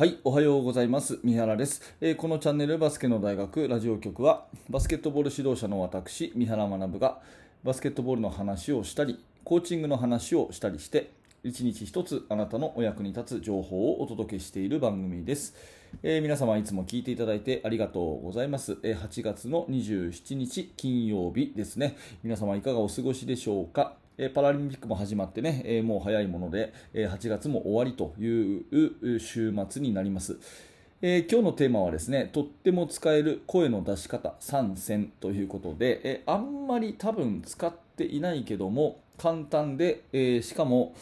[0.00, 1.18] はい、おはようございます。
[1.22, 7.18] 三原です、えーこのチャンネルバスケの大学ラジオ局はバスケットボール指導者の私、三原学が
[7.62, 11.10] バスケットボールの話をしたり、コーチングの話をしたりして、
[11.44, 15.54] 一日一つあなたのお役に立つ情報をお届けしている番組です。
[16.02, 18.78] えー皆様いつも聞いていただいてありがとうございます。
[18.82, 21.98] えー8月の27日金曜日ですね。
[22.22, 23.96] 皆様いかがお過ごしでしょうか？
[24.22, 30.38] えパラリンピックも始まってね、えもう早いもので、え8月も終わりという週末になります。
[31.00, 40.94] えー今日のテーマはですね、とっても使える声の出し方3選ということで、えーあんまり多分使っていないけども、簡単で、えーしかも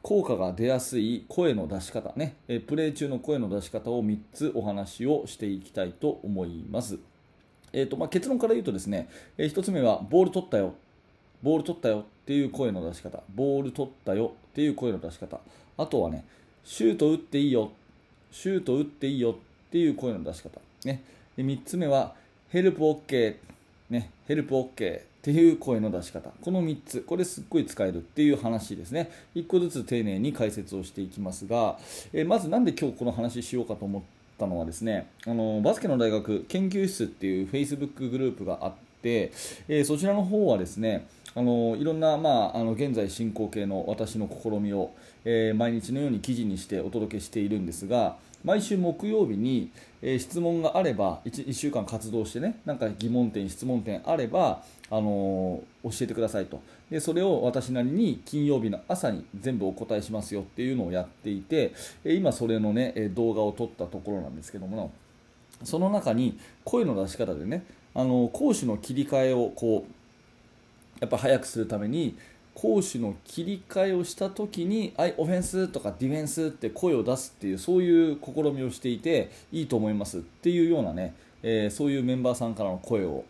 [0.00, 6.98] 効果が出やすい声の出し方ね、えプレー中の声の出し方を3つお話をしていきたいと思います。
[7.74, 10.72] えーとまあ、結論から言うとですね、え1つ目はボール取ったよ
[11.42, 15.40] ボール取ったよっていう声の出し方、ボール取ったよっていう声の出し方、
[15.76, 16.24] あとはね、
[16.64, 17.72] シュート打っていいよ、
[18.30, 19.34] シュート打っていいよっ
[19.70, 21.02] ていう声の出し方、ね、
[21.36, 22.14] で3つ目は
[22.50, 23.36] ヘルプ OK、
[23.90, 31.78] ね、ヘルプ OK っていう声の出し方、この3つ、これすっごい使えるっていう話ですね、1個ずつ丁寧に解説をしていきますが、
[32.12, 34.02] えまずなんで今日この話しようかと思っ
[34.38, 38.72] たのはですね、あのバスケの大学研究室っていう Facebook グループがあっ
[39.02, 39.32] て、
[39.68, 44.92] えーそちらの方はですね、あのいろんな、まあ、あの現在進行形の私の試みを、
[45.24, 49.70] えー毎日のように記事にしてお届けしているんですが毎週木曜日に、
[50.02, 56.60] えー質問があれば 1, 週間活動してねなんか疑問点、質問点あれば、あの教えてくださいと。
[56.90, 61.72] でそれを私なりに金曜日の朝に全部お答えしますよっていうのをやっていて
[62.04, 64.92] えー今それの、ね、動画を撮ったところなんですけども
[65.64, 70.01] その中に声の出し方でねあの攻守の切り替えをこう
[71.02, 72.16] やっぱ早くするために
[72.54, 83.24] 攻守の切り替えをした時にはいオフェンスとかディフェンスって声を出すっていうそういう試みをしていていいと思いますっていうようなね、えーそういうメンバーさんからの声を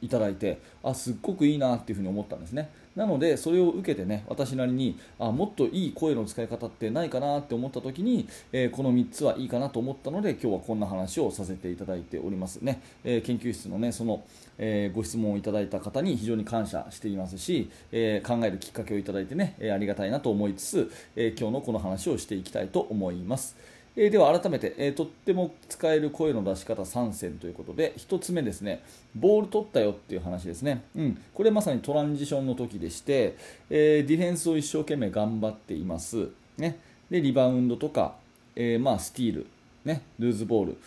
[0.00, 2.70] いただいてあすっごくいいなっていうふに思ったんですね。
[2.98, 14.24] なのでそれを受けてね私なりにあもっといい声の使い方ってないかなって思った時に、えーこの3つはいいかなと思ったので今日はこんな話をさせていただいておりますね、えー研究室のねその、
[14.58, 23.56] えーご質問をいただいた方に非常に感謝していますし、え考えるきっかけをいただいてね、えありがたいなと思いつつ、え今日のこの話をしていきたいと思います。
[24.00, 28.84] えーでは改めて、えーとっても使える声の出し方3選ということで1つ目ですね
[29.16, 33.36] ボール取ったよっていう話ですね、うん、これまさにトランジションの時でして、
[33.68, 36.78] えーディフェンスを一生懸命頑張っています、ね、
[37.10, 38.14] でリバウンドとか、
[38.54, 39.46] えーまあ、スティール、
[39.84, 40.78] ね、ルーズボール。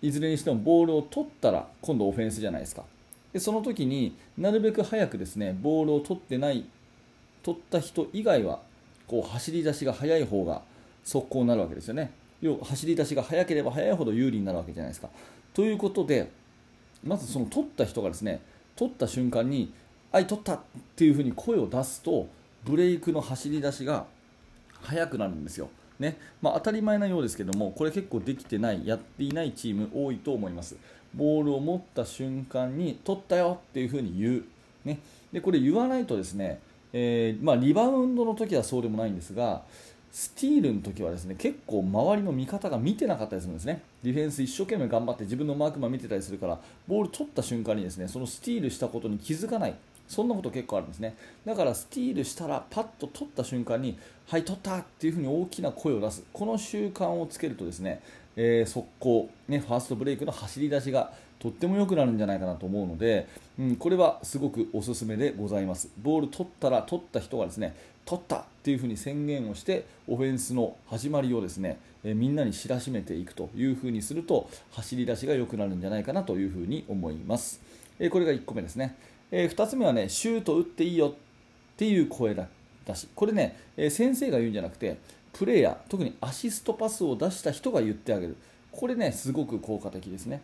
[0.00, 2.82] いずれにしてもボールを取ったら今度オフェンスじゃないですか。
[3.32, 6.64] でその時になるべく早くですねボールを取ってない
[7.42, 8.60] 取った人以外は
[9.06, 10.62] こう走り出しが速い方が
[11.04, 12.10] 速攻になるわけですよね。
[12.42, 15.08] 要は走り出しが速ければ速いほど有利になるわけじゃないですか。
[15.54, 16.30] ということで
[17.02, 18.42] まずその取った人がですね
[18.76, 19.72] 取った瞬間に
[20.12, 20.60] 「はい取った!」っ
[20.96, 22.26] ていうふうに声を出すと
[22.64, 24.06] ブレイクの走り出しが
[24.80, 26.16] 速くなるんですよ、ね。
[26.40, 30.76] まあ、当たり前なようですけどもこれ結構できてないやっていないチーム多いと思います。
[31.14, 34.44] ボールを持った瞬間に取ったよっていうふうに言う、
[34.84, 34.98] ね、
[35.30, 36.58] でこれ言わないとですね、
[36.92, 39.62] えーまあ、リバウンドの時はそうでもないんですが
[40.12, 43.82] スティールの時はですね結構周りの味方が見てなかったりするんですね。
[44.02, 49.74] ディフェンス一生懸命頑張って自分のマークマン見てたりするからボール取った瞬間にですねそのスティールしたことに気づかない。
[50.08, 51.16] そんなこと結構あるんですね。
[51.46, 53.96] だからスティールしたらパッと取った瞬間に
[54.26, 56.22] はい取ったっていうふうに大きな声を出す。
[56.34, 58.02] この習慣をつけるとですね、
[58.36, 63.26] えー速攻、ね、ファーストブレイクの走り出しがとっても良くなるんじゃないかなと思うので、
[63.58, 65.88] うん、これはすごくおすすめでございます。
[66.02, 67.74] ボール取ったら取った人がですね
[68.04, 77.60] 取ったっていうふうに宣言をしてオフェンスの始まりをですね、えみんなに知らしめていくというふうにすると走り出しが良くなるんじゃないかなというふうに思います、
[77.98, 78.96] えこれが1個目ですね、
[79.30, 81.12] え2つ目はねシュート打っていいよっ
[81.76, 82.46] ていう声だ
[82.94, 84.98] しこれね、え先生が言うんじゃなくて
[85.32, 88.36] プレーヤー特にアシストパスを出した人が言ってあげる。
[88.70, 90.42] これねすごく効果的ですね。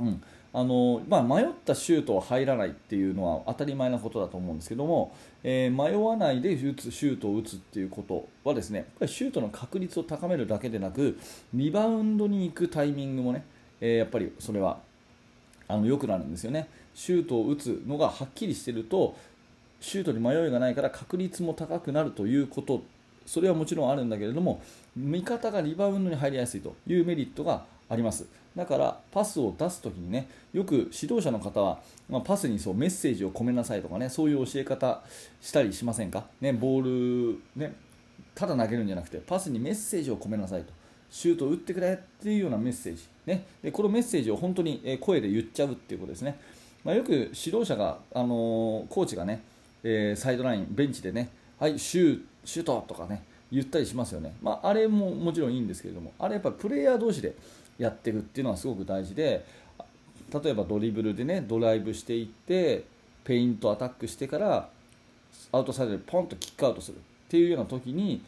[0.00, 0.22] うん。
[0.56, 5.12] あのまあ、迷ったシュートは入らないっていうのは当たり前なことだと思うんですけども、
[5.42, 11.18] えー迷わないで打つシュートを打つっていうことはですねシュートの確率を高めるだけでなく
[11.52, 13.44] リバウンドに行くタイミングもね、
[13.80, 14.78] えーやっぱりそれは
[15.66, 16.68] あの良くなるんですよね。
[16.94, 19.16] シュートを打つのがはっきりしてると
[19.80, 22.84] シュートに迷いがないから確率も高くなるということ
[23.26, 24.62] それはもちろんあるんだけれども
[24.96, 28.26] 味方がリバウンドに入りやすいというメリットがあります。
[28.56, 35.02] だからパスを出すときにねよく指導者の方は、まあ、パスにそうメッセージを込めなさいとかねそういう教え方
[35.40, 37.74] したりしませんか、ね、ボール、ね、
[38.34, 40.72] ただ投げるんじゃなくてパスにメッセージを込めなさいと。
[41.10, 46.40] シュートを打ってくれっていうようなメッセージ、ね、でこのメッセージを本当に声で言っちゃうっていうことですね、
[46.82, 49.40] まあ、よく指導者が、あのコーチがね、
[49.84, 51.30] えー、サイドライン、ベンチでね、
[51.60, 53.22] はいシュシュートとかね
[53.52, 57.36] 言ったりしますよね、まあ、あれももちろんいいんですけれども、あれやっぱプレイヤー同士で
[57.78, 59.44] やっていくっていうのはすごく大事で、
[60.32, 62.84] 例えばドリブルでねドライブしていって
[63.24, 64.68] ペイントアタックしてから
[65.52, 66.98] アウトサイドでポンとキックアウトするっ
[67.28, 68.22] ていうような時に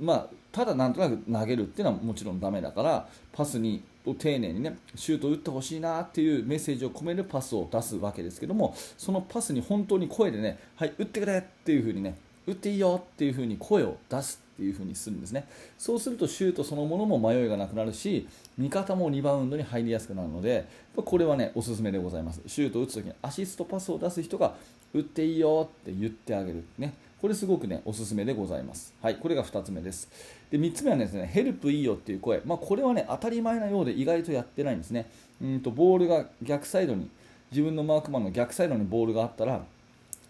[0.00, 3.82] まあ、ただなんとなく投げるっていうのはもちろんだめだからパスに
[4.18, 15.48] 丁寧にねシュートを打ってほしいなっていうメッセージを込めるパスを出すわけですけどもそのパスに本当に声でねはい打ってくれっていう風にね打っていいよっていう風に声を出すっていう風にするんですね
[15.78, 18.28] そうするとシュートそのものも迷いがなくなるし
[18.58, 24.54] 味方もリバウンドに入りやすくなるのでこれはねおすすめでございますシュートを打つ時にアシストパスを出す人が
[24.92, 26.92] 打っていいよって言ってあげるね
[27.22, 28.94] これすごくねおすすめでございます。
[29.02, 30.08] はい、これが2つ目です。
[30.50, 35.06] で3つ目はですね、ヘルプいいよっていう声、まあ、これはね当たり前なようで意外とやってないんですね。
[35.42, 37.10] うんとボールが逆サイドに
[37.50, 39.62] 自分のマークマンの逆サイドにボールがあったら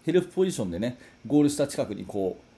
[0.05, 2.50] ヘルプポジションでねゴール下近くにこう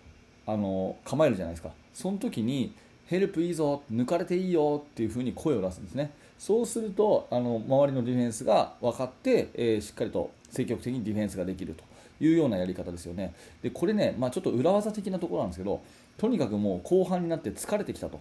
[0.46, 1.72] あの構えるじゃないですか。
[1.94, 2.74] その時に
[3.08, 6.12] ヘルプいいぞ、抜かれていいよっていう風に声を出すんですね。
[6.40, 11.84] そうするとあの周りのディフェンスが分かって、えー、しっかりと積極的にディフェンスができると。
[12.20, 13.34] いうようなやり方ですよね。
[13.62, 15.82] でこれね、まあ、ちょっと裏技的なところなんですけど
[16.18, 18.20] とにかくもう後半になって疲れてきたと、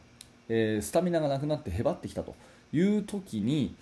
[0.49, 2.35] えー、スタミナがなくなってへばってきたと
[2.73, 3.75] いう時に、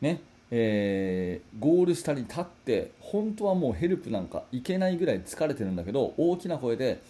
[0.00, 0.20] ね
[0.50, 7.02] えー、ゴール下に立って本当はもうヘルプなんかいけないぐらい疲れてるんだけど大きな声で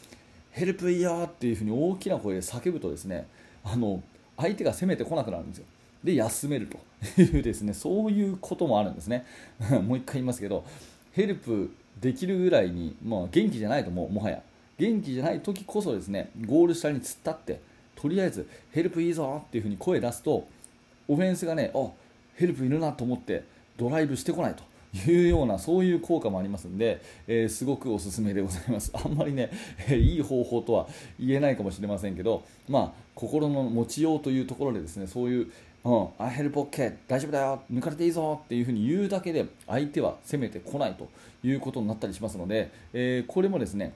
[0.51, 3.27] ヘルプいいよっていうふうに大きな声で叫ぶとですね
[3.65, 4.03] あの
[4.37, 5.65] 相手が攻めてこなくなるんですよ。
[6.03, 9.27] で休めるというですねそういうこともあるんですね。
[9.87, 10.65] もう一回言いますけど
[11.13, 14.43] ヘルプできるぐらいに、まあ、元気じゃないとももはや
[14.79, 17.61] 元気じゃない時こそですねゴール下に突っ立って
[17.97, 20.47] とりあえずヘルプいいぞっていう風に声出すと
[21.09, 21.89] オフェンスがねあ
[22.37, 23.43] ヘルプいるなと思って
[23.77, 24.63] ドライブしてこないと
[24.95, 29.51] いうようなそういう効果もありますので、えー、すごくおすすめでございます あんまりね、
[29.89, 30.89] えー、いい方法とは
[31.21, 35.53] 言えないかもしれませんけど、まあ、心の持ちようというところでですねそういう
[35.85, 41.09] うん、あヘルプ OK 大丈夫だよ抜かれていいぞっていうふうに言うだけで相手は攻めてこないと
[41.45, 43.93] いうことになったりしますので、えー、これもですね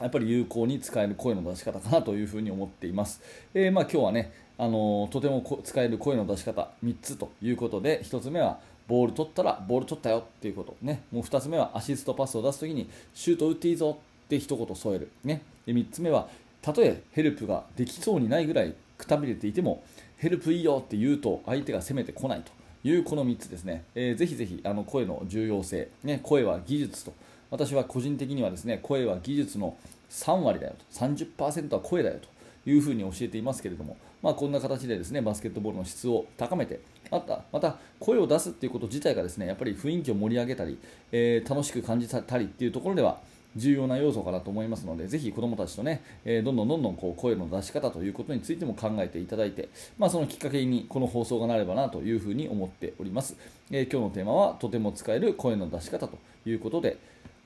[0.00, 3.22] やっぱり有効に使える声の出し方かなというふに思っています。
[3.54, 16.28] えー、まあ、今日はね、あのー、とても使える声の出し方3つということで1つ目はボール取ったらボール取ったよっていうこと、ね、もう2つ目はアシストパスを出すときにシュート打っていいぞって一言添える、ね、で3つ目は
[16.62, 19.82] たとえヘルプができそうにないぐらいくたびれていても
[20.18, 22.56] ヘルプいいよって言うと相手が攻めてこないと。
[22.84, 27.12] いうこの3つですね、えー、ぜひぜひあの声の重要性、ね、声は技術と。
[27.50, 29.76] 私は個人的にはですね声は技術の
[30.10, 31.04] 3割だよと。
[31.04, 32.28] 30%は声だよと
[32.70, 36.80] いうふうに教えていますけれども、まあ、こんな形でですねバスケットボールの質を高めて
[37.10, 37.42] また。
[37.52, 40.78] また声を出すということ自体がですねやっぱり雰囲気を盛り上げたり、
[41.12, 43.18] えー、楽しく感じたりというところでは
[43.56, 49.68] 重要な要素かなと思いますので、ぜひ子どもたちとね、えー、どんどんどんどんこう声の出し方ということについても考えていただいて、
[49.98, 53.36] まあ、そのきっかけにこの放送がなればなというふうに思っております。
[53.70, 56.98] えー、今日のテーマは、とても使える声の出し方ということで、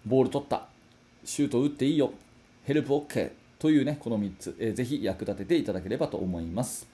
[0.04, 0.66] ボール取った、
[1.24, 2.12] シュート打っていいよ、
[2.64, 6.88] ヘルプ OK というね、この3つ、えー、ぜひ役立てていただければと思います。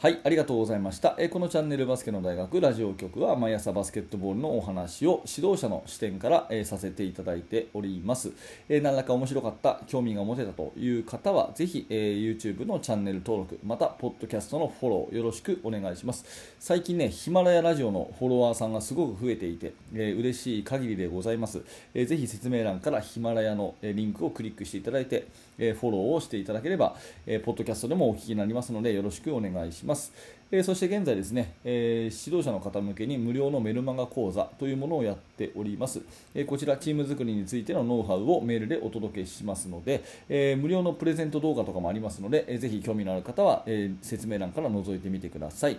[0.00, 1.14] はい、ありがとうございました。
[1.18, 8.32] えこのチャンネルバスケの大学ラジオ局は毎朝バスケットボールのお話を指導者の視点から、えさせていただいております、
[8.70, 16.24] え何らか面白かった、興味が持てたという方はぜひ、え YouTube のチャンネル登録、また、ポッドキャストのフォローよろしくお願いします。
[16.58, 21.60] 最近ね、ヒマラヤラジオのフォロワーさんがすごく増えていて、え嬉しい限りでございます。
[21.92, 25.26] えぜひ説明欄からヒマラヤのリンクをクリックしていただいて、
[25.58, 26.96] えフォローをしていただければ、
[27.26, 29.89] えポッドキャストでもお聞きになりますのでよろしくお願いします。
[29.90, 30.12] ます
[30.52, 36.00] えそして現在ですね、え指導者の方向けに無料のメルマガ講座というものをやっております。
[36.34, 45.78] えこちらチーム作りについてのノウハウをメールでお届けしますので、え無料のプレゼント動画とかもありますので、えぜひ興味のある方は、え説明欄から覗いてみてください。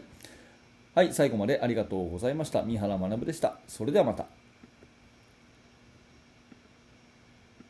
[0.96, 2.64] はい、最後までありがとうございました。
[2.64, 3.60] 三原学でした。
[3.68, 4.41] それではまた。